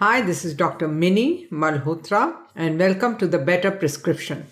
Hi, 0.00 0.20
this 0.20 0.44
is 0.44 0.54
Dr. 0.54 0.86
Mini 0.86 1.48
Malhotra, 1.50 2.36
and 2.54 2.78
welcome 2.78 3.18
to 3.18 3.26
the 3.26 3.40
Better 3.40 3.72
Prescription. 3.72 4.46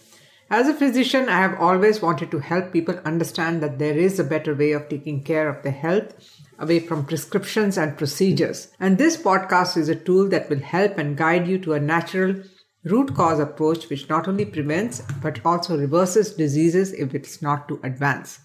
As 0.50 0.66
a 0.66 0.74
physician, 0.74 1.28
I 1.28 1.38
have 1.38 1.60
always 1.60 2.02
wanted 2.02 2.32
to 2.32 2.40
help 2.40 2.72
people 2.72 2.98
understand 3.04 3.62
that 3.62 3.78
there 3.78 3.96
is 3.96 4.18
a 4.18 4.24
better 4.24 4.56
way 4.56 4.72
of 4.72 4.88
taking 4.88 5.22
care 5.22 5.48
of 5.48 5.62
their 5.62 5.70
health 5.70 6.14
away 6.58 6.80
from 6.80 7.06
prescriptions 7.06 7.78
and 7.78 7.96
procedures. 7.96 8.72
And 8.80 8.98
this 8.98 9.16
podcast 9.16 9.76
is 9.76 9.88
a 9.88 9.94
tool 9.94 10.28
that 10.30 10.50
will 10.50 10.58
help 10.58 10.98
and 10.98 11.16
guide 11.16 11.46
you 11.46 11.58
to 11.58 11.74
a 11.74 11.80
natural 11.80 12.34
root 12.82 13.14
cause 13.14 13.38
approach 13.38 13.88
which 13.88 14.08
not 14.08 14.26
only 14.26 14.46
prevents 14.46 15.00
but 15.22 15.38
also 15.46 15.78
reverses 15.78 16.34
diseases 16.34 16.92
if 16.92 17.14
it's 17.14 17.40
not 17.40 17.68
too 17.68 17.78
advanced. 17.84 18.40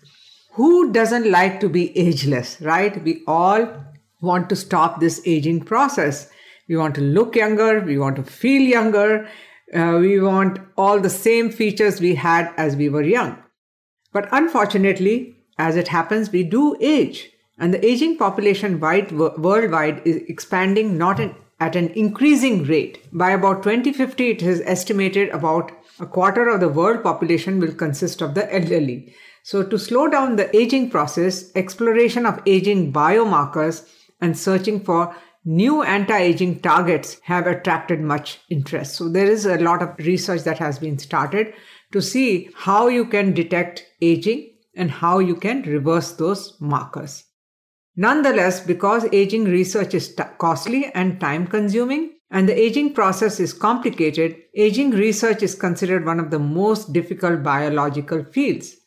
Who 0.51 0.91
doesn't 0.91 1.31
like 1.31 1.61
to 1.61 1.67
be 1.67 1.97
ageless, 1.97 2.61
right? 2.61 3.03
We 3.03 3.23
all 3.25 3.85
want 4.21 4.49
to 4.49 4.55
stop 4.55 4.99
this 4.99 5.19
aging 5.25 5.61
process. 5.61 6.29
We 6.71 6.77
want 6.77 6.95
to 6.95 7.01
look 7.01 7.35
younger, 7.35 7.81
we 7.81 7.97
want 7.97 8.15
to 8.15 8.23
feel 8.23 8.61
younger, 8.61 9.27
uh, 9.75 9.97
we 9.99 10.21
want 10.21 10.57
all 10.77 11.01
the 11.01 11.09
same 11.09 11.51
features 11.51 11.99
we 11.99 12.15
had 12.15 12.53
as 12.55 12.77
we 12.77 12.87
were 12.87 13.03
young. 13.03 13.37
But 14.13 14.29
unfortunately, 14.31 15.35
as 15.57 15.75
it 15.75 15.89
happens, 15.89 16.31
we 16.31 16.43
do 16.43 16.77
age. 16.79 17.29
And 17.57 17.73
the 17.73 17.85
aging 17.85 18.17
population 18.17 18.79
wide, 18.79 19.11
worldwide 19.11 20.01
is 20.05 20.23
expanding 20.29 20.97
not 20.97 21.19
in, 21.19 21.35
at 21.59 21.75
an 21.75 21.89
increasing 21.89 22.63
rate. 22.63 23.05
By 23.11 23.31
about 23.31 23.63
2050, 23.63 24.29
it 24.29 24.41
is 24.41 24.61
estimated 24.63 25.27
about 25.31 25.73
a 25.99 26.05
quarter 26.05 26.47
of 26.47 26.61
the 26.61 26.69
world 26.69 27.03
population 27.03 27.59
will 27.59 27.73
consist 27.73 28.21
of 28.21 28.33
the 28.33 28.47
elderly. 28.55 29.13
So, 29.43 29.61
to 29.61 29.77
slow 29.77 30.07
down 30.07 30.37
the 30.37 30.55
aging 30.55 30.89
process, 30.89 31.51
exploration 31.53 32.25
of 32.25 32.41
aging 32.45 32.93
biomarkers 32.93 33.89
and 34.21 34.37
searching 34.37 34.79
for 34.79 35.13
new 35.43 35.81
anti-aging 35.81 36.59
targets 36.59 37.19
have 37.23 37.47
attracted 37.47 37.99
much 37.99 38.39
interest. 38.49 38.95
So 38.95 39.09
there 39.09 39.25
is 39.25 39.45
a 39.45 39.57
lot 39.57 39.81
of 39.81 39.97
research 39.99 40.43
that 40.43 40.59
has 40.59 40.79
been 40.79 40.99
started 40.99 41.53
to 41.91 42.01
see 42.01 42.49
how 42.55 42.87
you 42.87 43.05
can 43.05 43.33
detect 43.33 43.85
aging 44.01 44.55
and 44.75 44.91
how 44.91 45.19
you 45.19 45.35
can 45.35 45.63
reverse 45.63 46.13
those 46.13 46.55
markers. 46.59 47.25
Nonetheless, 47.95 48.61
because 48.61 49.05
aging 49.11 49.45
research 49.45 49.93
is 49.93 50.15
t- 50.15 50.23
costly 50.37 50.91
and 50.95 51.19
time 51.19 51.45
consuming, 51.45 52.13
and 52.29 52.47
the 52.47 52.57
aging 52.57 52.93
process 52.93 53.41
is 53.41 53.51
complicated, 53.51 54.37
aging 54.55 54.91
research 54.91 55.43
is 55.43 55.53
considered 55.53 56.05
one 56.05 56.19
of 56.19 56.31
the 56.31 56.39
most 56.39 56.93
difficult 56.93 57.43
biological 57.43 58.23
fields. 58.23 58.77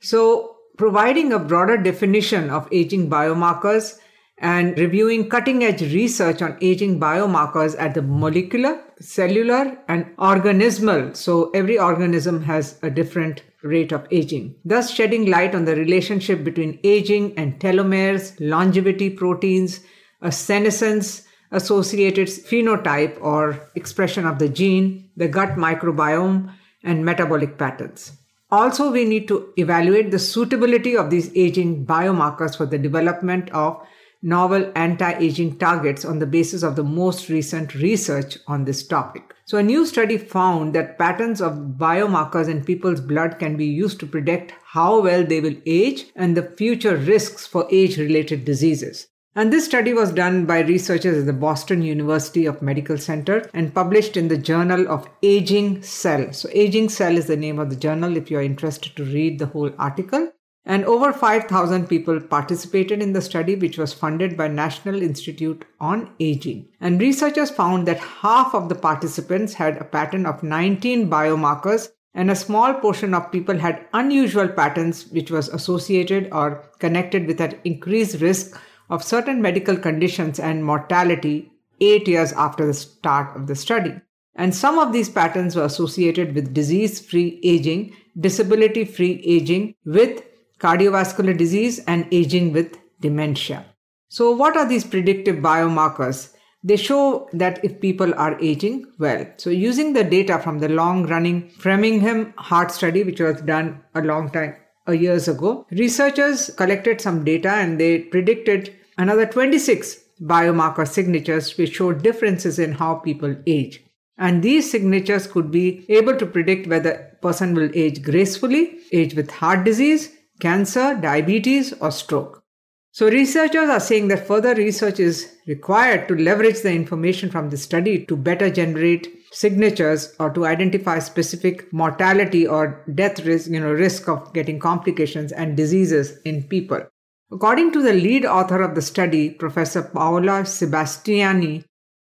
So, 0.00 0.56
providing 0.78 1.32
a 1.32 1.40
broader 1.40 1.76
definition 1.76 2.50
of 2.50 2.68
aging 2.70 3.10
biomarkers 3.10 3.98
and 4.38 4.76
reviewing 4.78 5.28
cutting 5.28 5.62
edge 5.62 5.82
research 5.82 6.42
on 6.42 6.58
aging 6.60 6.98
biomarkers 6.98 7.78
at 7.78 7.94
the 7.94 8.02
molecular, 8.02 8.82
cellular, 9.00 9.78
and 9.88 10.06
organismal. 10.16 11.16
So 11.16 11.50
every 11.50 11.78
organism 11.78 12.42
has 12.44 12.78
a 12.82 12.90
different 12.90 13.42
rate 13.62 13.92
of 13.92 14.06
aging, 14.10 14.56
thus 14.64 14.90
shedding 14.90 15.30
light 15.30 15.54
on 15.54 15.64
the 15.64 15.76
relationship 15.76 16.42
between 16.42 16.80
aging 16.82 17.38
and 17.38 17.60
telomeres, 17.60 18.34
longevity 18.40 19.10
proteins, 19.10 19.80
a 20.20 20.32
senescence 20.32 21.26
associated 21.52 22.26
phenotype 22.26 23.20
or 23.20 23.70
expression 23.74 24.26
of 24.26 24.38
the 24.38 24.48
gene, 24.48 25.10
the 25.16 25.28
gut 25.28 25.50
microbiome, 25.50 26.52
and 26.82 27.04
metabolic 27.04 27.58
patterns. 27.58 28.12
Also, 28.50 28.90
we 28.90 29.04
need 29.04 29.28
to 29.28 29.52
evaluate 29.56 30.10
the 30.10 30.18
suitability 30.18 30.96
of 30.96 31.10
these 31.10 31.30
aging 31.36 31.86
biomarkers 31.86 32.56
for 32.56 32.66
the 32.66 32.78
development 32.78 33.48
of 33.50 33.80
novel 34.22 34.70
anti 34.74 35.12
aging 35.14 35.58
targets 35.58 36.04
on 36.04 36.18
the 36.18 36.26
basis 36.26 36.62
of 36.62 36.76
the 36.76 36.84
most 36.84 37.28
recent 37.28 37.74
research 37.74 38.38
on 38.46 38.64
this 38.64 38.86
topic. 38.86 39.34
So, 39.44 39.58
a 39.58 39.62
new 39.62 39.84
study 39.84 40.16
found 40.16 40.74
that 40.74 40.98
patterns 40.98 41.40
of 41.40 41.76
biomarkers 41.76 42.48
in 42.48 42.64
people's 42.64 43.00
blood 43.00 43.38
can 43.38 43.56
be 43.56 43.66
used 43.66 44.00
to 44.00 44.06
predict 44.06 44.54
how 44.64 45.00
well 45.00 45.24
they 45.24 45.40
will 45.40 45.56
age 45.66 46.06
and 46.14 46.36
the 46.36 46.44
future 46.56 46.96
risks 46.96 47.46
for 47.46 47.66
age 47.70 47.98
related 47.98 48.44
diseases. 48.44 49.08
And 49.34 49.50
this 49.50 49.64
study 49.64 49.94
was 49.94 50.12
done 50.12 50.44
by 50.44 50.60
researchers 50.60 51.16
at 51.16 51.26
the 51.26 51.32
Boston 51.32 51.80
University 51.80 52.44
of 52.44 52.60
Medical 52.60 52.98
Center 52.98 53.48
and 53.54 53.74
published 53.74 54.18
in 54.18 54.28
the 54.28 54.36
Journal 54.36 54.86
of 54.88 55.08
Aging 55.22 55.82
Cell. 55.82 56.32
So, 56.34 56.50
Aging 56.52 56.90
Cell 56.90 57.16
is 57.16 57.26
the 57.26 57.36
name 57.36 57.58
of 57.58 57.70
the 57.70 57.76
journal 57.76 58.16
if 58.16 58.30
you're 58.30 58.42
interested 58.42 58.94
to 58.96 59.04
read 59.04 59.38
the 59.38 59.46
whole 59.46 59.70
article. 59.78 60.31
And 60.64 60.84
over 60.84 61.12
5,000 61.12 61.88
people 61.88 62.20
participated 62.20 63.02
in 63.02 63.12
the 63.12 63.20
study, 63.20 63.56
which 63.56 63.78
was 63.78 63.92
funded 63.92 64.36
by 64.36 64.46
National 64.46 65.02
Institute 65.02 65.64
on 65.80 66.14
Aging. 66.20 66.68
And 66.80 67.00
researchers 67.00 67.50
found 67.50 67.88
that 67.88 67.98
half 67.98 68.54
of 68.54 68.68
the 68.68 68.76
participants 68.76 69.54
had 69.54 69.76
a 69.78 69.84
pattern 69.84 70.24
of 70.24 70.42
19 70.42 71.10
biomarkers, 71.10 71.90
and 72.14 72.30
a 72.30 72.36
small 72.36 72.74
portion 72.74 73.14
of 73.14 73.32
people 73.32 73.58
had 73.58 73.86
unusual 73.92 74.46
patterns, 74.46 75.08
which 75.08 75.30
was 75.30 75.48
associated 75.48 76.28
or 76.30 76.62
connected 76.78 77.26
with 77.26 77.40
an 77.40 77.58
increased 77.64 78.20
risk 78.20 78.60
of 78.90 79.02
certain 79.02 79.42
medical 79.42 79.76
conditions 79.76 80.38
and 80.38 80.64
mortality 80.64 81.50
eight 81.80 82.06
years 82.06 82.32
after 82.32 82.66
the 82.66 82.74
start 82.74 83.34
of 83.36 83.46
the 83.46 83.56
study. 83.56 83.94
And 84.36 84.54
some 84.54 84.78
of 84.78 84.92
these 84.92 85.08
patterns 85.08 85.56
were 85.56 85.64
associated 85.64 86.34
with 86.34 86.54
disease 86.54 87.00
free 87.00 87.40
aging, 87.42 87.94
disability 88.18 88.84
free 88.84 89.22
aging, 89.26 89.74
with 89.84 90.22
cardiovascular 90.62 91.36
disease, 91.36 91.80
and 91.86 92.06
aging 92.12 92.52
with 92.52 92.78
dementia. 93.00 93.64
So, 94.08 94.30
what 94.30 94.56
are 94.56 94.68
these 94.68 94.84
predictive 94.84 95.36
biomarkers? 95.36 96.32
They 96.64 96.76
show 96.76 97.28
that 97.32 97.64
if 97.64 97.80
people 97.80 98.14
are 98.14 98.38
aging 98.40 98.86
well. 98.98 99.26
So, 99.36 99.50
using 99.50 99.92
the 99.92 100.04
data 100.04 100.38
from 100.38 100.60
the 100.60 100.68
long 100.68 101.06
running 101.06 101.48
Framingham 101.50 102.32
heart 102.36 102.70
study, 102.70 103.02
which 103.02 103.20
was 103.20 103.42
done 103.42 103.82
a 103.94 104.02
long 104.02 104.30
time 104.30 104.54
a 104.86 104.94
years 104.94 105.28
ago, 105.28 105.66
researchers 105.70 106.50
collected 106.56 107.00
some 107.00 107.24
data 107.24 107.50
and 107.50 107.80
they 107.80 108.00
predicted 108.00 108.74
another 108.98 109.26
26 109.26 109.98
biomarker 110.22 110.86
signatures 110.86 111.56
which 111.56 111.74
showed 111.74 112.02
differences 112.02 112.58
in 112.58 112.72
how 112.72 112.94
people 112.96 113.34
age. 113.46 113.82
And 114.18 114.42
these 114.42 114.70
signatures 114.70 115.26
could 115.26 115.50
be 115.50 115.84
able 115.88 116.16
to 116.16 116.26
predict 116.26 116.66
whether 116.68 116.92
a 116.92 117.16
person 117.22 117.54
will 117.54 117.70
age 117.74 118.02
gracefully, 118.02 118.78
age 118.92 119.14
with 119.14 119.30
heart 119.30 119.64
disease, 119.64 120.14
cancer, 120.42 120.94
diabetes, 121.00 121.72
or 121.74 121.92
stroke. 121.92 122.42
So, 122.90 123.08
researchers 123.08 123.70
are 123.70 123.80
saying 123.80 124.08
that 124.08 124.26
further 124.26 124.54
research 124.54 125.00
is 125.00 125.34
required 125.46 126.08
to 126.08 126.14
leverage 126.14 126.60
the 126.60 126.72
information 126.72 127.30
from 127.30 127.48
the 127.48 127.56
study 127.56 128.04
to 128.06 128.16
better 128.16 128.50
generate 128.50 129.08
signatures 129.30 130.14
or 130.20 130.28
to 130.30 130.44
identify 130.44 130.98
specific 130.98 131.72
mortality 131.72 132.46
or 132.46 132.84
death 132.94 133.24
risk, 133.24 133.50
you 133.50 133.60
know, 133.60 133.72
risk 133.72 134.08
of 134.08 134.32
getting 134.34 134.58
complications 134.58 135.32
and 135.32 135.56
diseases 135.56 136.18
in 136.26 136.42
people. 136.42 136.82
According 137.30 137.72
to 137.72 137.82
the 137.82 137.94
lead 137.94 138.26
author 138.26 138.60
of 138.60 138.74
the 138.74 138.82
study, 138.82 139.30
Professor 139.30 139.82
Paola 139.82 140.42
Sebastiani, 140.42 141.64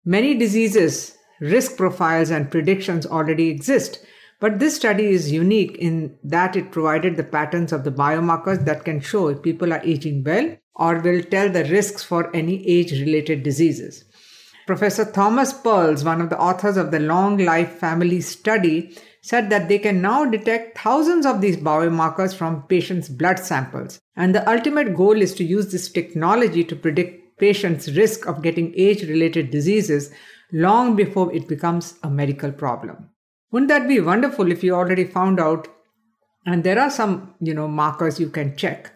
many 0.06 0.34
diseases, 0.34 1.14
risk 1.40 1.76
profiles, 1.76 2.30
and 2.30 2.50
predictions 2.50 3.04
already 3.04 3.48
exist 3.48 4.02
but 4.40 4.58
this 4.58 4.76
study 4.76 5.06
is 5.08 5.30
unique 5.30 5.76
in 5.76 6.16
that 6.24 6.56
it 6.56 6.72
provided 6.72 7.16
the 7.16 7.22
patterns 7.22 7.72
of 7.72 7.84
the 7.84 7.92
biomarkers 7.92 8.64
that 8.64 8.84
can 8.84 9.00
show 9.00 9.28
if 9.28 9.42
people 9.42 9.72
are 9.72 9.82
aging 9.84 10.24
well 10.24 10.56
or 10.74 10.98
will 10.98 11.22
tell 11.22 11.50
the 11.50 11.64
risks 11.64 12.02
for 12.02 12.34
any 12.34 12.66
age 12.66 12.92
related 12.92 13.42
diseases. 13.42 14.04
Professor 14.66 15.04
Thomas 15.04 15.52
Perls, 15.52 16.04
one 16.04 16.22
of 16.22 16.30
the 16.30 16.38
authors 16.38 16.78
of 16.78 16.90
the 16.90 17.00
Long 17.00 17.36
Life 17.36 17.72
Family 17.72 18.22
Study, 18.22 18.96
said 19.20 19.50
that 19.50 19.68
they 19.68 19.78
can 19.78 20.00
now 20.00 20.24
detect 20.24 20.78
thousands 20.78 21.26
of 21.26 21.42
these 21.42 21.58
biomarkers 21.58 22.34
from 22.34 22.62
patients' 22.62 23.10
blood 23.10 23.38
samples. 23.38 24.00
And 24.16 24.34
the 24.34 24.48
ultimate 24.50 24.96
goal 24.96 25.20
is 25.20 25.34
to 25.34 25.44
use 25.44 25.70
this 25.70 25.90
technology 25.90 26.64
to 26.64 26.76
predict 26.76 27.38
patients' 27.38 27.90
risk 27.90 28.26
of 28.26 28.42
getting 28.42 28.72
age 28.74 29.02
related 29.02 29.50
diseases 29.50 30.10
long 30.52 30.96
before 30.96 31.30
it 31.34 31.46
becomes 31.46 31.98
a 32.02 32.08
medical 32.08 32.50
problem. 32.50 33.09
Wouldn't 33.50 33.68
that 33.68 33.88
be 33.88 34.00
wonderful 34.00 34.52
if 34.52 34.62
you 34.62 34.74
already 34.74 35.04
found 35.04 35.40
out? 35.40 35.68
And 36.46 36.64
there 36.64 36.78
are 36.78 36.90
some, 36.90 37.34
you 37.40 37.54
know, 37.54 37.68
markers 37.68 38.20
you 38.20 38.30
can 38.30 38.56
check. 38.56 38.92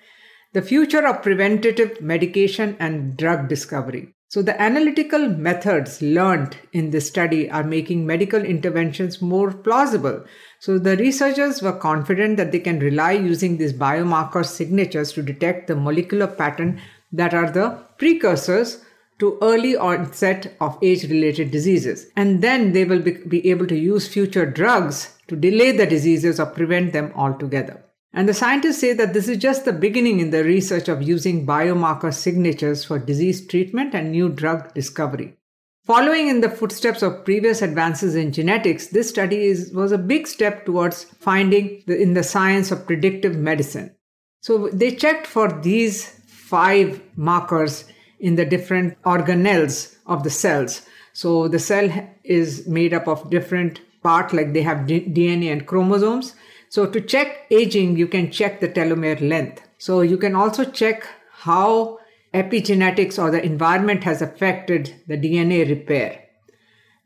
The 0.53 0.63
future 0.63 1.07
of 1.07 1.23
preventative 1.23 2.01
medication 2.01 2.77
and 2.79 3.17
drug 3.17 3.49
discovery. 3.49 4.15
So, 4.29 4.43
the 4.43 4.61
analytical 4.61 5.29
methods 5.29 6.01
learned 6.01 6.57
in 6.73 6.91
this 6.91 7.07
study 7.07 7.51
are 7.51 7.63
making 7.63 8.07
medical 8.07 8.43
interventions 8.43 9.23
more 9.23 9.53
plausible. 9.53 10.25
So, 10.59 10.79
the 10.79 10.97
researchers 10.97 11.63
were 11.63 11.73
confident 11.73 12.37
that 12.39 12.51
they 12.51 12.59
can 12.59 12.81
rely 12.81 13.13
using 13.13 13.57
these 13.57 13.73
biomarker 13.73 14.45
signatures 14.45 15.13
to 15.13 15.23
detect 15.23 15.67
the 15.67 15.77
molecular 15.77 16.27
pattern 16.27 16.81
that 17.13 17.35
are 17.35 17.51
the 17.51 17.79
precursors 17.99 18.85
to 19.25 19.39
early 19.41 19.75
onset 19.75 20.55
of 20.61 20.79
age 20.83 21.05
related 21.05 21.51
diseases. 21.51 22.11
And 22.15 22.43
then 22.43 22.73
they 22.73 22.85
will 22.85 23.01
be, 23.01 23.13
be, 23.13 23.51
able 23.51 23.67
to 23.69 23.79
use 23.79 24.07
future 24.07 24.45
drugs 24.45 25.17
to 25.29 25.35
delay 25.35 25.73
the 25.73 25.87
diseases 25.87 26.39
or 26.39 26.45
prevent 26.45 26.93
them 26.93 27.11
altogether. 27.17 27.83
And 28.13 28.29
the 28.29 28.35
scientists 28.35 28.81
say 28.81 28.93
that 28.93 29.15
this 29.15 29.27
is 29.27 29.39
just 29.39 29.65
the 29.65 29.73
beginning 29.73 30.21
in 30.21 30.29
the 30.29 30.45
research 30.45 30.89
of 30.89 31.03
using 31.03 31.47
biomarker 31.47 32.13
signatures 32.13 32.85
for 32.85 32.99
disease 32.99 33.47
treatment 33.47 33.95
and 33.95 34.13
new 34.13 34.29
drug 34.29 34.75
discovery. 34.75 35.39
Following 35.87 36.29
in 36.29 36.43
the 36.43 36.51
footsteps 36.51 37.03
of 37.03 37.25
previous 37.25 37.63
advances 37.63 38.15
in 38.15 38.31
genetics, 38.31 38.89
this 38.89 39.09
study 39.09 39.47
is, 39.47 39.73
was 39.73 39.91
a 39.91 39.99
big 39.99 40.27
step 40.27 40.67
towards 40.67 41.05
finding 41.05 41.83
the, 41.87 41.99
in 41.99 42.13
the 42.13 42.23
science 42.23 42.71
of 42.71 42.87
predictive 42.87 43.37
medicine. 43.37 43.95
So 44.43 44.69
they 44.69 44.95
checked 44.95 45.27
for 45.27 45.51
these 45.63 46.09
five 46.27 47.01
markers 47.17 47.85
in 48.21 48.37
the 48.37 48.45
different 48.45 49.01
organelles 49.03 49.97
of 50.07 50.23
the 50.23 50.31
cells. 50.31 50.83
So 51.13 51.49
the 51.49 51.59
cell 51.59 51.91
is 52.25 52.67
made 52.67 52.93
up 52.93 53.07
of 53.07 53.31
different 53.31 53.81
parts, 54.03 54.33
like 54.33 54.53
they 54.53 54.63
have 54.63 54.87
D- 54.87 55.07
DNA 55.07 55.53
and 55.53 55.67
chromosomes. 55.67 56.35
So 56.69 56.87
to 56.87 57.01
check 57.01 57.47
aging, 57.51 57.97
you 57.97 58.07
can 58.07 58.31
check 58.31 58.61
the 58.61 58.69
telomere 58.69 59.21
length. 59.21 59.63
So 59.79 60.01
you 60.01 60.19
can 60.19 60.35
also 60.35 60.65
check 60.65 61.07
how 61.31 61.99
epigenetics 62.33 63.23
or 63.23 63.31
the 63.31 63.45
environment 63.45 64.03
has 64.05 64.21
affected 64.21 64.95
the 65.07 65.17
DNA 65.17 65.69
repair. 65.69 66.25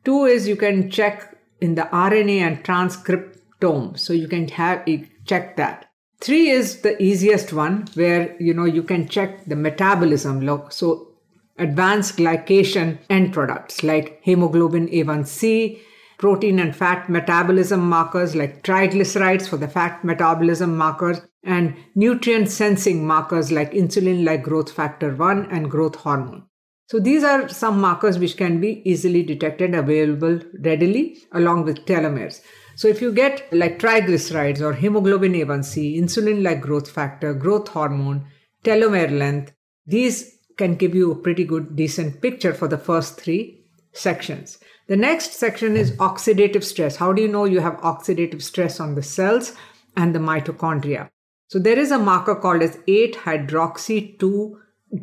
Two 0.04 0.24
is 0.24 0.48
you 0.48 0.56
can 0.56 0.90
check 0.90 1.36
in 1.60 1.74
the 1.74 1.82
RNA 1.82 2.38
and 2.40 2.64
transcriptome. 2.64 3.98
So 3.98 4.12
you 4.12 4.28
can 4.28 4.48
have 4.48 4.82
it 4.86 5.08
check 5.26 5.56
that. 5.56 5.87
Three 6.20 6.50
is 6.50 6.80
the 6.80 7.00
easiest 7.00 7.52
one 7.52 7.86
where 7.94 8.36
you 8.40 8.52
know 8.52 8.64
you 8.64 8.82
can 8.82 9.08
check 9.08 9.44
the 9.44 9.54
metabolism. 9.54 10.40
Look, 10.40 10.72
so 10.72 11.12
advanced 11.58 12.16
glycation 12.16 12.98
end 13.08 13.32
products 13.32 13.84
like 13.84 14.20
hemoglobin 14.22 14.88
A1C, 14.88 15.78
protein 16.18 16.58
and 16.58 16.74
fat 16.74 17.08
metabolism 17.08 17.88
markers 17.88 18.34
like 18.34 18.64
triglycerides 18.64 19.48
for 19.48 19.56
the 19.56 19.68
fat 19.68 20.04
metabolism 20.04 20.76
markers, 20.76 21.20
and 21.44 21.76
nutrient 21.94 22.50
sensing 22.50 23.06
markers 23.06 23.52
like 23.52 23.72
insulin 23.72 24.24
like 24.24 24.42
growth 24.42 24.72
factor 24.72 25.14
1 25.14 25.46
and 25.52 25.70
growth 25.70 25.94
hormone. 25.94 26.44
So 26.88 26.98
these 26.98 27.22
are 27.22 27.48
some 27.48 27.80
markers 27.80 28.18
which 28.18 28.36
can 28.36 28.60
be 28.60 28.82
easily 28.84 29.22
detected 29.22 29.74
available 29.74 30.40
readily 30.64 31.18
along 31.32 31.64
with 31.64 31.84
telomeres. 31.84 32.40
So 32.78 32.86
if 32.86 33.02
you 33.02 33.12
get 33.12 33.52
like 33.52 33.80
triglycerides 33.80 34.60
or 34.60 34.72
hemoglobin 34.72 35.32
A1C, 35.32 35.98
insulin 35.98 36.44
like 36.44 36.60
growth 36.60 36.88
factor, 36.88 37.34
growth 37.34 37.66
hormone, 37.66 38.24
telomere 38.62 39.10
length, 39.10 39.52
these 39.84 40.38
can 40.56 40.76
give 40.76 40.94
you 40.94 41.10
a 41.10 41.16
pretty 41.16 41.42
good 41.42 41.74
decent 41.74 42.22
picture 42.22 42.54
for 42.54 42.68
the 42.68 42.78
first 42.78 43.20
three 43.20 43.64
sections. 43.94 44.58
The 44.86 44.94
next 44.94 45.32
section 45.32 45.76
is 45.76 45.90
oxidative 45.96 46.62
stress. 46.62 46.94
How 46.94 47.12
do 47.12 47.20
you 47.20 47.26
know 47.26 47.46
you 47.46 47.58
have 47.58 47.78
oxidative 47.78 48.42
stress 48.42 48.78
on 48.78 48.94
the 48.94 49.02
cells 49.02 49.56
and 49.96 50.14
the 50.14 50.20
mitochondria? 50.20 51.08
So 51.48 51.58
there 51.58 51.80
is 51.80 51.90
a 51.90 51.98
marker 51.98 52.36
called 52.36 52.62
as 52.62 52.76
8-hydroxy-2 52.86 54.52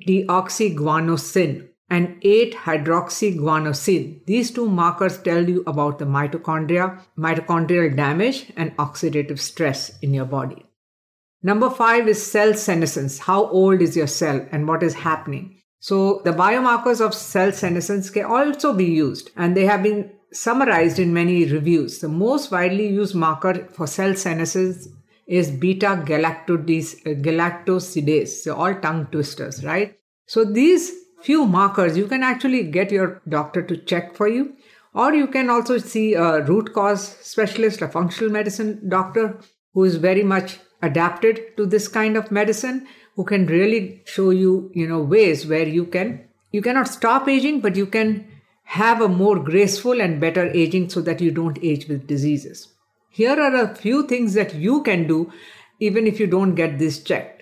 deoxyguanosine 0.08 1.68
and 1.90 2.22
8-hydroxyguanosine. 2.22 4.26
These 4.26 4.52
two 4.52 4.68
markers 4.68 5.18
tell 5.20 5.48
you 5.48 5.64
about 5.68 6.00
the 6.00 6.06
mitochondria, 6.06 7.00
mitochondrial 7.18 7.96
damage 7.96 8.52
and 8.58 8.76
oxidative 8.78 9.40
stress 9.40 9.98
in 10.00 10.14
your 10.14 10.26
body. 10.26 10.66
Number 11.44 11.70
5 11.70 12.08
is 12.08 12.26
cell 12.26 12.56
senescence. 12.56 13.20
How 13.20 13.48
old 13.48 13.82
is 13.82 13.96
your 13.96 14.08
cell 14.08 14.48
and 14.52 14.68
what 14.68 14.82
is 14.82 14.96
happening? 14.96 15.62
So 15.80 16.22
the 16.26 16.32
biomarkers 16.32 17.06
of 17.06 17.14
cell 17.14 17.52
senescence 17.52 18.10
can 18.10 18.26
also 18.26 18.74
be 18.74 18.86
used 18.86 19.30
and 19.36 19.56
they 19.56 19.66
have 19.66 19.84
been 19.84 20.10
summarized 20.34 20.98
in 20.98 21.14
many 21.14 21.46
reviews. 21.46 22.00
The 22.00 22.10
most 22.10 22.50
widely 22.52 22.88
used 22.88 23.14
marker 23.14 23.68
for 23.72 23.86
cell 23.86 24.16
senescence 24.16 24.88
is 25.28 25.52
beta 25.52 26.02
galactosidase. 26.04 28.28
So 28.28 28.56
all 28.56 28.74
tongue 28.74 29.06
twisters, 29.12 29.64
right? 29.64 30.00
So 30.26 30.44
these 30.44 30.92
few 31.26 31.46
markers 31.46 31.98
you 31.98 32.08
can 32.08 32.24
actually 32.24 32.64
get 32.64 32.92
your 32.92 33.22
doctor 33.28 33.62
to 33.62 33.78
check 33.78 34.16
for 34.16 34.28
you 34.28 34.54
or 34.96 35.14
you 35.14 35.28
can 35.28 35.50
also 35.50 35.78
see 35.78 36.14
a 36.14 36.42
root 36.44 36.74
cause 36.74 37.06
specialist, 37.22 37.82
a 37.82 37.88
functional 37.88 38.32
medicine 38.32 38.82
doctor 38.88 39.38
who 39.74 39.84
is 39.84 39.98
very 39.98 40.24
much 40.24 40.58
adapted 40.82 41.58
to 41.58 41.66
this 41.66 41.90
kind 41.90 42.16
of 42.16 42.32
medicine 42.32 42.88
who 43.16 43.26
can 43.26 43.46
really 43.46 44.02
show 44.06 44.30
you, 44.30 44.72
you 44.74 44.88
know, 44.88 45.02
ways 45.02 45.46
where 45.46 45.68
you 45.68 45.86
can, 45.86 46.26
you 46.52 46.62
cannot 46.62 46.88
stop 46.88 47.28
aging, 47.28 47.60
but 47.60 47.76
you 47.76 47.86
can 47.86 48.26
have 48.64 49.02
a 49.02 49.10
more 49.10 49.38
graceful 49.38 50.00
and 50.00 50.22
better 50.22 50.50
aging 50.52 50.90
so 50.90 51.02
that 51.02 51.20
you 51.20 51.30
don't 51.30 51.60
age 51.62 51.90
with 51.90 52.08
diseases. 52.08 52.70
Here 53.10 53.38
are 53.38 53.56
a 53.56 53.76
few 53.76 54.08
things 54.08 54.34
that 54.36 54.56
you 54.56 54.82
can 54.84 55.08
do 55.08 55.32
even 55.82 56.08
if 56.08 56.22
you 56.22 56.28
don't 56.28 56.56
get 56.56 56.80
this 56.80 57.04
checked. 57.04 57.35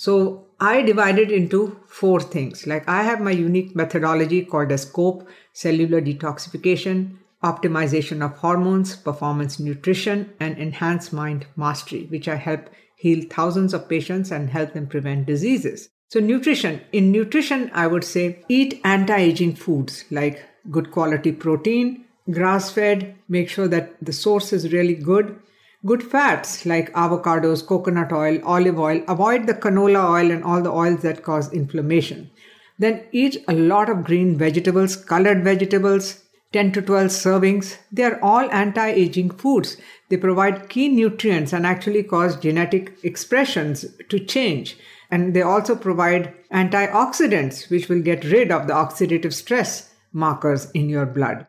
So 0.00 0.46
I 0.58 0.80
divided 0.80 1.30
into 1.30 1.78
four 1.86 2.20
things. 2.20 2.66
Like 2.66 2.88
I 2.88 3.02
have 3.02 3.20
my 3.20 3.32
unique 3.32 3.76
methodology 3.76 4.42
called 4.42 4.72
as 4.72 4.84
scope, 4.84 5.28
cellular 5.52 6.00
detoxification, 6.00 7.18
optimization 7.44 8.24
of 8.24 8.38
hormones, 8.38 8.96
performance 8.96 9.60
nutrition, 9.60 10.32
and 10.40 10.56
enhanced 10.56 11.12
mind 11.12 11.44
mastery, 11.54 12.06
which 12.06 12.28
I 12.28 12.36
help 12.36 12.70
heal 12.96 13.26
thousands 13.28 13.74
of 13.74 13.90
patients 13.90 14.30
and 14.30 14.48
help 14.48 14.72
them 14.72 14.86
prevent 14.86 15.26
diseases. 15.26 15.90
So, 16.08 16.18
nutrition. 16.18 16.80
In 16.92 17.12
nutrition, 17.12 17.70
I 17.74 17.86
would 17.86 18.04
say 18.04 18.42
eat 18.48 18.80
anti 18.84 19.18
aging 19.18 19.56
foods 19.56 20.06
like 20.10 20.42
good 20.70 20.92
quality 20.92 21.32
protein, 21.32 22.06
grass 22.30 22.70
fed, 22.70 23.16
make 23.28 23.50
sure 23.50 23.68
that 23.68 24.02
the 24.02 24.14
source 24.14 24.54
is 24.54 24.72
really 24.72 24.94
good. 24.94 25.38
Good 25.86 26.02
fats 26.02 26.66
like 26.66 26.92
avocados, 26.92 27.66
coconut 27.66 28.12
oil, 28.12 28.38
olive 28.44 28.78
oil. 28.78 29.02
Avoid 29.08 29.46
the 29.46 29.54
canola 29.54 30.10
oil 30.10 30.30
and 30.30 30.44
all 30.44 30.60
the 30.60 30.70
oils 30.70 31.00
that 31.00 31.22
cause 31.22 31.50
inflammation. 31.54 32.30
Then 32.78 33.04
eat 33.12 33.42
a 33.48 33.54
lot 33.54 33.88
of 33.88 34.04
green 34.04 34.36
vegetables, 34.36 34.94
colored 34.94 35.42
vegetables, 35.42 36.22
10 36.52 36.72
to 36.72 36.82
12 36.82 37.06
servings. 37.06 37.78
They 37.90 38.02
are 38.02 38.18
all 38.22 38.50
anti 38.50 38.88
aging 38.88 39.30
foods. 39.30 39.78
They 40.10 40.18
provide 40.18 40.68
key 40.68 40.88
nutrients 40.88 41.54
and 41.54 41.66
actually 41.66 42.02
cause 42.02 42.36
genetic 42.36 42.98
expressions 43.02 43.86
to 44.10 44.18
change. 44.18 44.76
And 45.10 45.32
they 45.32 45.42
also 45.42 45.74
provide 45.74 46.34
antioxidants, 46.52 47.70
which 47.70 47.88
will 47.88 48.02
get 48.02 48.24
rid 48.24 48.52
of 48.52 48.66
the 48.66 48.74
oxidative 48.74 49.32
stress 49.32 49.94
markers 50.12 50.70
in 50.72 50.90
your 50.90 51.06
blood. 51.06 51.46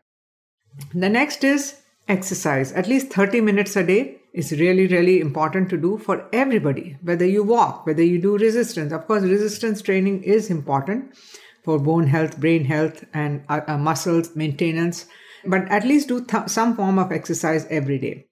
The 0.94 1.10
next 1.10 1.44
is 1.44 1.82
exercise. 2.08 2.72
At 2.72 2.88
least 2.88 3.12
30 3.12 3.42
minutes 3.42 3.76
a 3.76 3.84
day 3.84 4.20
is 4.32 4.52
really, 4.52 4.86
really 4.86 5.20
important 5.20 5.68
to 5.70 5.76
do 5.76 5.98
for 5.98 6.28
everybody, 6.32 6.96
whether 7.02 7.26
you 7.26 7.42
walk, 7.42 7.86
whether 7.86 8.02
you 8.02 8.20
do 8.20 8.38
resistance. 8.38 8.92
Of 8.92 9.06
course, 9.06 9.22
resistance 9.22 9.82
training 9.82 10.22
is 10.22 10.50
important 10.50 11.14
for 11.62 11.78
bone 11.78 12.06
health, 12.06 12.40
brain 12.40 12.64
health, 12.64 13.04
and 13.12 13.44
uh, 13.48 13.60
uh, 13.66 13.78
muscles 13.78 14.34
maintenance, 14.34 15.06
but 15.44 15.68
at 15.68 15.84
least 15.84 16.08
do 16.08 16.24
th- 16.24 16.48
some 16.48 16.74
form 16.74 16.98
of 16.98 17.12
exercise 17.12 17.66
every 17.70 17.98
day. 17.98 18.26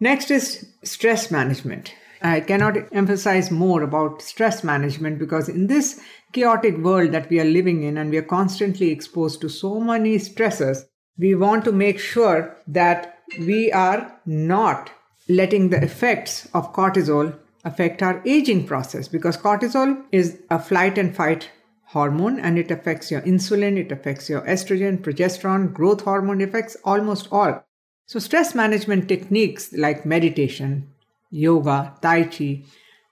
Next 0.00 0.30
is 0.30 0.66
stress 0.82 1.30
management. 1.30 1.94
I 2.22 2.40
cannot 2.40 2.76
emphasize 2.92 3.50
more 3.50 3.82
about 3.82 4.22
stress 4.22 4.62
management 4.62 5.18
because 5.18 5.48
in 5.48 5.66
this 5.66 6.00
chaotic 6.32 6.78
world 6.78 7.12
that 7.12 7.28
we 7.28 7.40
are 7.40 7.44
living 7.44 7.82
in 7.82 7.98
and 7.98 8.10
we 8.10 8.16
are 8.16 8.22
constantly 8.22 8.90
exposed 8.90 9.40
to 9.40 9.48
so 9.48 9.80
many 9.80 10.18
stresses, 10.18 10.86
we 11.18 11.34
want 11.34 11.64
to 11.64 11.72
make 11.72 11.98
sure 11.98 12.56
that 12.68 13.18
we 13.38 13.72
are 13.72 14.20
not 14.24 14.90
letting 15.36 15.70
the 15.70 15.82
effects 15.82 16.48
of 16.54 16.72
cortisol 16.72 17.36
affect 17.64 18.02
our 18.02 18.22
aging 18.26 18.66
process 18.66 19.08
because 19.08 19.36
cortisol 19.36 20.02
is 20.12 20.38
a 20.50 20.58
flight 20.58 20.98
and 20.98 21.14
fight 21.14 21.50
hormone 21.86 22.40
and 22.40 22.58
it 22.58 22.70
affects 22.70 23.10
your 23.10 23.20
insulin, 23.22 23.76
it 23.76 23.92
affects 23.92 24.28
your 24.28 24.40
estrogen, 24.42 24.98
progesterone, 24.98 25.72
growth 25.72 26.00
hormone, 26.00 26.40
affects 26.40 26.76
almost 26.84 27.28
all. 27.30 27.64
So, 28.06 28.18
stress 28.18 28.54
management 28.54 29.08
techniques 29.08 29.72
like 29.72 30.06
meditation, 30.06 30.90
yoga, 31.30 31.94
Tai 32.02 32.24
Chi, 32.24 32.64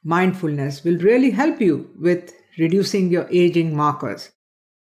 mindfulness 0.03 0.83
will 0.83 0.99
really 0.99 1.31
help 1.31 1.61
you 1.61 1.91
with 1.99 2.33
reducing 2.59 3.11
your 3.11 3.29
aging 3.31 3.77
markers. 3.77 4.31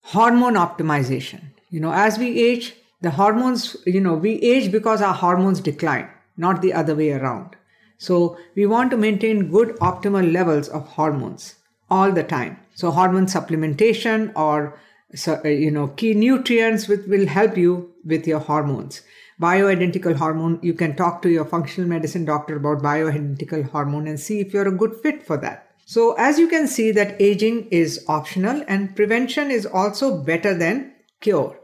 Hormone 0.04 0.56
optimization. 0.56 1.42
You 1.70 1.80
know, 1.80 1.94
as 1.94 2.18
we 2.18 2.40
age, 2.40 2.75
the 3.01 3.12
hormones, 3.12 3.78
you 3.86 4.01
know, 4.01 4.13
we 4.13 4.34
age 4.42 4.72
because 4.72 5.01
our 5.01 5.13
hormones 5.13 5.60
decline, 5.60 6.10
not 6.38 6.61
the 6.61 6.73
other 6.73 6.95
way 6.95 7.11
around. 7.11 7.55
So, 7.97 8.38
we 8.55 8.65
want 8.65 8.91
to 8.91 8.97
maintain 8.97 9.51
good 9.51 9.75
optimal 9.77 10.31
levels 10.31 10.69
of 10.69 10.88
hormones 10.88 11.55
all 11.91 12.11
the 12.11 12.23
time. 12.23 12.57
So 12.73 12.89
hormone 12.89 13.25
supplementation 13.27 14.31
or 14.35 14.79
uh, 15.27 15.47
you 15.47 15.69
know 15.69 15.89
key 15.89 16.13
nutrients 16.13 16.88
which 16.88 17.05
will 17.05 17.27
help 17.27 17.57
you 17.57 17.93
with 18.05 18.25
your 18.25 18.39
hormones. 18.39 19.01
Bioidentical 19.39 20.15
hormone, 20.15 20.59
you 20.61 20.73
can 20.73 20.95
talk 20.95 21.21
to 21.21 21.29
your 21.29 21.45
functional 21.45 21.89
medicine 21.89 22.25
doctor 22.25 22.55
about 22.55 22.81
bioidentical 22.81 23.69
hormone 23.69 24.07
and 24.07 24.19
see 24.19 24.39
if 24.39 24.53
you're 24.53 24.67
a 24.67 24.77
good 24.83 24.95
fit 25.03 25.23
for 25.23 25.35
that. 25.38 25.67
So 25.85 26.13
as 26.13 26.39
you 26.39 26.47
can 26.47 26.67
see 26.67 26.91
that 26.91 27.19
aging 27.19 27.67
is 27.69 28.05
optional 28.07 28.63
and 28.67 28.95
prevention 28.95 29.51
is 29.51 29.65
also 29.65 30.17
better 30.23 30.53
than 30.53 30.93
cure. 31.19 31.59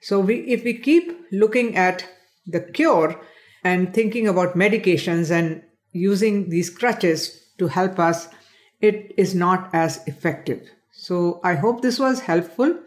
So 0.00 0.18
we 0.20 0.38
if 0.56 0.64
we 0.64 0.74
keep 0.74 1.12
looking 1.30 1.76
at 1.76 2.04
the 2.46 2.60
cure 2.60 3.20
and 3.64 3.92
thinking 3.92 4.28
about 4.28 4.56
medications 4.56 5.30
and 5.30 5.62
using 5.92 6.50
these 6.50 6.70
crutches 6.70 7.42
to 7.58 7.68
help 7.68 7.98
us 7.98 8.28
it 8.80 9.12
is 9.16 9.34
not 9.34 9.70
as 9.72 10.00
effective. 10.06 10.70
So 10.92 11.40
I 11.42 11.54
hope 11.54 11.82
this 11.82 11.98
was 11.98 12.20
helpful. 12.20 12.78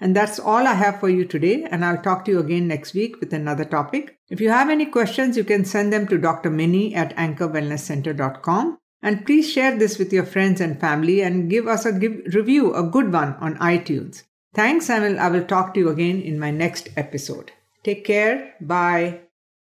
And 0.00 0.14
that's 0.14 0.38
all 0.38 0.66
I 0.66 0.74
have 0.74 1.00
for 1.00 1.08
you 1.08 1.24
today, 1.24 1.66
and 1.70 1.84
I'll 1.84 2.02
talk 2.02 2.24
to 2.24 2.30
you 2.30 2.40
again 2.40 2.68
next 2.68 2.94
week 2.94 3.20
with 3.20 3.32
another 3.32 3.64
topic. 3.64 4.18
If 4.28 4.40
you 4.40 4.50
have 4.50 4.68
any 4.68 4.86
questions, 4.86 5.36
you 5.36 5.44
can 5.44 5.64
send 5.64 5.92
them 5.92 6.06
to 6.08 6.18
Dr. 6.18 6.50
Mini 6.50 6.94
at 6.94 7.16
anchorwellnesscenter.com. 7.16 8.78
And 9.02 9.24
please 9.24 9.50
share 9.50 9.76
this 9.78 9.98
with 9.98 10.12
your 10.12 10.24
friends 10.24 10.60
and 10.60 10.80
family 10.80 11.22
and 11.22 11.48
give 11.48 11.68
us 11.68 11.86
a 11.86 11.92
give, 11.92 12.22
review, 12.34 12.74
a 12.74 12.82
good 12.82 13.12
one 13.12 13.34
on 13.34 13.56
iTunes. 13.58 14.24
Thanks, 14.54 14.90
and 14.90 15.04
I 15.04 15.08
will, 15.08 15.20
I 15.20 15.28
will 15.28 15.46
talk 15.46 15.74
to 15.74 15.80
you 15.80 15.88
again 15.90 16.20
in 16.20 16.38
my 16.38 16.50
next 16.50 16.88
episode. 16.96 17.52
Take 17.82 18.04
care. 18.04 18.54
Bye. 18.60 19.20